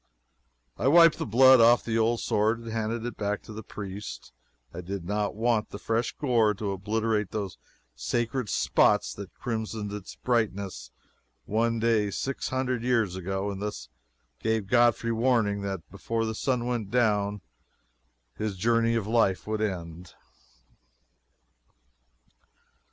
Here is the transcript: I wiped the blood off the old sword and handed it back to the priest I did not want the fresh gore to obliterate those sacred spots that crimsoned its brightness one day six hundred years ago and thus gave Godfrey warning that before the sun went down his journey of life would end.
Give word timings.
I 0.79 0.87
wiped 0.87 1.19
the 1.19 1.27
blood 1.27 1.61
off 1.61 1.83
the 1.85 1.99
old 1.99 2.21
sword 2.21 2.57
and 2.61 2.71
handed 2.71 3.05
it 3.05 3.17
back 3.17 3.43
to 3.43 3.53
the 3.53 3.61
priest 3.61 4.33
I 4.73 4.81
did 4.81 5.05
not 5.05 5.35
want 5.35 5.69
the 5.69 5.77
fresh 5.77 6.11
gore 6.17 6.55
to 6.55 6.71
obliterate 6.71 7.29
those 7.29 7.59
sacred 7.95 8.49
spots 8.49 9.13
that 9.13 9.31
crimsoned 9.35 9.93
its 9.93 10.15
brightness 10.15 10.89
one 11.45 11.77
day 11.77 12.09
six 12.09 12.49
hundred 12.49 12.81
years 12.81 13.15
ago 13.15 13.51
and 13.51 13.61
thus 13.61 13.89
gave 14.39 14.65
Godfrey 14.65 15.11
warning 15.11 15.61
that 15.61 15.87
before 15.91 16.25
the 16.25 16.33
sun 16.33 16.65
went 16.65 16.89
down 16.89 17.41
his 18.35 18.57
journey 18.57 18.95
of 18.95 19.05
life 19.05 19.45
would 19.45 19.61
end. 19.61 20.15